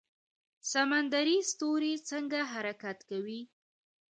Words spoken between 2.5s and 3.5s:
حرکت کوي؟